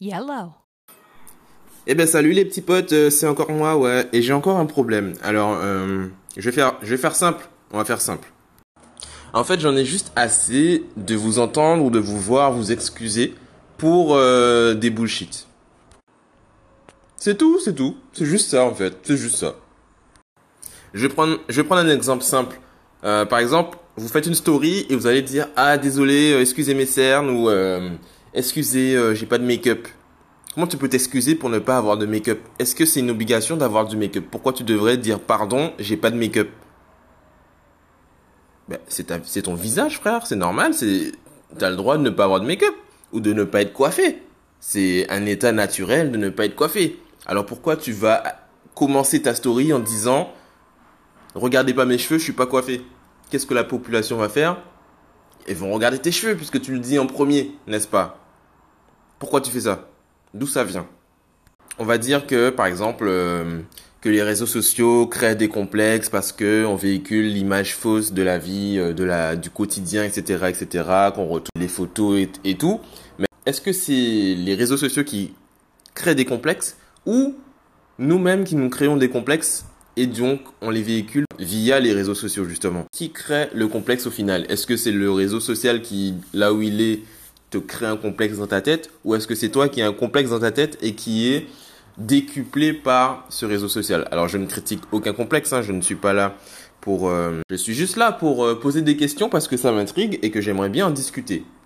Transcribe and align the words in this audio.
Yellow. 0.00 0.54
Eh 1.86 1.94
ben 1.94 2.06
salut 2.06 2.32
les 2.32 2.46
petits 2.46 2.62
potes, 2.62 2.92
euh, 2.92 3.10
c'est 3.10 3.26
encore 3.26 3.50
moi, 3.50 3.76
ouais, 3.76 4.08
et 4.14 4.22
j'ai 4.22 4.32
encore 4.32 4.56
un 4.56 4.64
problème. 4.64 5.12
Alors, 5.22 5.58
euh, 5.60 6.06
je 6.38 6.48
vais 6.48 6.96
faire, 6.96 7.14
simple. 7.14 7.48
On 7.70 7.76
va 7.76 7.84
faire 7.84 8.00
simple. 8.00 8.32
En 9.34 9.44
fait, 9.44 9.60
j'en 9.60 9.76
ai 9.76 9.84
juste 9.84 10.10
assez 10.16 10.84
de 10.96 11.14
vous 11.14 11.38
entendre 11.38 11.84
ou 11.84 11.90
de 11.90 11.98
vous 11.98 12.18
voir 12.18 12.52
vous 12.52 12.72
excuser 12.72 13.34
pour 13.76 14.14
euh, 14.14 14.72
des 14.74 14.88
bullshit. 14.88 15.46
C'est 17.16 17.36
tout, 17.36 17.60
c'est 17.60 17.74
tout. 17.74 17.96
C'est 18.14 18.24
juste 18.24 18.48
ça 18.48 18.64
en 18.64 18.74
fait. 18.74 18.96
C'est 19.02 19.18
juste 19.18 19.36
ça. 19.36 19.54
Je 20.94 21.06
vais 21.06 21.12
prendre, 21.12 21.38
je 21.48 21.60
vais 21.60 21.66
prendre 21.66 21.82
un 21.82 21.94
exemple 21.94 22.24
simple. 22.24 22.58
Euh, 23.04 23.26
par 23.26 23.38
exemple, 23.38 23.76
vous 23.96 24.08
faites 24.08 24.26
une 24.26 24.34
story 24.34 24.86
et 24.88 24.96
vous 24.96 25.06
allez 25.06 25.22
dire 25.22 25.48
ah 25.56 25.76
désolé, 25.76 26.38
excusez 26.40 26.74
mes 26.74 26.86
cernes 26.86 27.28
ou 27.28 27.50
excusez, 28.34 28.96
euh, 28.96 29.14
j'ai 29.14 29.26
pas 29.26 29.38
de 29.38 29.44
make-up. 29.44 29.88
Comment 30.54 30.66
tu 30.66 30.76
peux 30.76 30.88
t'excuser 30.88 31.34
pour 31.34 31.48
ne 31.48 31.58
pas 31.58 31.76
avoir 31.76 31.96
de 31.96 32.06
make-up? 32.06 32.40
Est-ce 32.58 32.74
que 32.74 32.84
c'est 32.84 33.00
une 33.00 33.10
obligation 33.10 33.56
d'avoir 33.56 33.86
du 33.86 33.96
make-up? 33.96 34.24
Pourquoi 34.30 34.52
tu 34.52 34.64
devrais 34.64 34.96
dire 34.96 35.20
pardon, 35.20 35.72
j'ai 35.78 35.96
pas 35.96 36.10
de 36.10 36.16
make-up? 36.16 36.50
Ben, 38.68 38.78
c'est 38.86 39.42
ton 39.42 39.54
visage, 39.54 39.98
frère, 39.98 40.26
c'est 40.26 40.36
normal, 40.36 40.74
c'est 40.74 41.12
t'as 41.58 41.70
le 41.70 41.76
droit 41.76 41.96
de 41.98 42.02
ne 42.02 42.10
pas 42.10 42.24
avoir 42.24 42.40
de 42.40 42.46
make-up 42.46 42.74
ou 43.12 43.20
de 43.20 43.32
ne 43.32 43.44
pas 43.44 43.62
être 43.62 43.72
coiffé. 43.72 44.22
C'est 44.60 45.10
un 45.10 45.26
état 45.26 45.52
naturel 45.52 46.12
de 46.12 46.16
ne 46.16 46.28
pas 46.28 46.44
être 46.44 46.54
coiffé. 46.54 47.00
Alors 47.26 47.46
pourquoi 47.46 47.76
tu 47.76 47.92
vas 47.92 48.22
commencer 48.74 49.22
ta 49.22 49.34
story 49.34 49.72
en 49.72 49.78
disant 49.80 50.32
regardez 51.34 51.74
pas 51.74 51.84
mes 51.84 51.98
cheveux, 51.98 52.18
je 52.18 52.24
suis 52.24 52.32
pas 52.32 52.46
coiffé? 52.46 52.82
Qu'est-ce 53.30 53.46
que 53.46 53.54
la 53.54 53.64
population 53.64 54.16
va 54.16 54.28
faire? 54.28 54.56
Ils 55.48 55.56
vont 55.56 55.72
regarder 55.72 55.98
tes 55.98 56.12
cheveux 56.12 56.36
puisque 56.36 56.60
tu 56.60 56.72
le 56.72 56.78
dis 56.78 56.98
en 56.98 57.06
premier, 57.06 57.52
n'est-ce 57.66 57.88
pas? 57.88 58.18
Pourquoi 59.18 59.40
tu 59.40 59.50
fais 59.50 59.60
ça? 59.60 59.88
D'où 60.34 60.46
ça 60.46 60.64
vient? 60.64 60.86
On 61.78 61.84
va 61.84 61.98
dire 61.98 62.26
que, 62.26 62.50
par 62.50 62.66
exemple, 62.66 63.06
euh, 63.08 63.60
que 64.00 64.08
les 64.08 64.22
réseaux 64.22 64.46
sociaux 64.46 65.06
créent 65.06 65.36
des 65.36 65.48
complexes 65.48 66.08
parce 66.08 66.32
que 66.32 66.64
on 66.64 66.76
véhicule 66.76 67.26
l'image 67.26 67.74
fausse 67.74 68.12
de 68.12 68.22
la 68.22 68.38
vie, 68.38 68.76
euh, 68.78 68.92
de 68.92 69.04
la, 69.04 69.36
du 69.36 69.50
quotidien, 69.50 70.04
etc., 70.04 70.46
etc., 70.48 70.84
qu'on 71.14 71.26
retrouve 71.26 71.50
les 71.58 71.68
photos 71.68 72.18
et, 72.18 72.30
et 72.44 72.54
tout. 72.56 72.80
Mais 73.18 73.26
est-ce 73.46 73.60
que 73.60 73.72
c'est 73.72 73.92
les 73.92 74.54
réseaux 74.54 74.76
sociaux 74.76 75.04
qui 75.04 75.34
créent 75.94 76.14
des 76.14 76.24
complexes 76.24 76.76
ou 77.06 77.34
nous-mêmes 77.98 78.44
qui 78.44 78.56
nous 78.56 78.70
créons 78.70 78.96
des 78.96 79.10
complexes 79.10 79.66
et 80.00 80.06
donc 80.06 80.40
on 80.62 80.70
les 80.70 80.82
véhicule 80.82 81.26
via 81.38 81.78
les 81.78 81.92
réseaux 81.92 82.14
sociaux 82.14 82.46
justement. 82.46 82.86
Qui 82.90 83.10
crée 83.10 83.48
le 83.54 83.68
complexe 83.68 84.06
au 84.06 84.10
final? 84.10 84.46
Est-ce 84.48 84.66
que 84.66 84.78
c'est 84.78 84.92
le 84.92 85.12
réseau 85.12 85.40
social 85.40 85.82
qui, 85.82 86.14
là 86.32 86.54
où 86.54 86.62
il 86.62 86.80
est, 86.80 87.00
te 87.50 87.58
crée 87.58 87.84
un 87.84 87.98
complexe 87.98 88.38
dans 88.38 88.46
ta 88.46 88.62
tête? 88.62 88.90
Ou 89.04 89.14
est-ce 89.14 89.26
que 89.26 89.34
c'est 89.34 89.50
toi 89.50 89.68
qui 89.68 89.82
as 89.82 89.88
un 89.88 89.92
complexe 89.92 90.30
dans 90.30 90.40
ta 90.40 90.52
tête 90.52 90.78
et 90.80 90.94
qui 90.94 91.28
est 91.28 91.46
décuplé 91.98 92.72
par 92.72 93.26
ce 93.28 93.44
réseau 93.44 93.68
social? 93.68 94.08
Alors 94.10 94.26
je 94.26 94.38
ne 94.38 94.46
critique 94.46 94.80
aucun 94.90 95.12
complexe, 95.12 95.52
hein, 95.52 95.60
je 95.60 95.72
ne 95.72 95.82
suis 95.82 95.96
pas 95.96 96.14
là 96.14 96.34
pour... 96.80 97.10
euh, 97.10 97.38
je 97.50 97.56
suis 97.56 97.74
juste 97.74 97.98
là 97.98 98.10
pour 98.10 98.44
euh, 98.46 98.58
poser 98.58 98.80
des 98.80 98.96
questions 98.96 99.28
parce 99.28 99.48
que 99.48 99.58
ça 99.58 99.70
m'intrigue 99.70 100.18
et 100.22 100.30
que 100.30 100.40
j'aimerais 100.40 100.70
bien 100.70 100.86
en 100.86 100.90
discuter. 100.90 101.44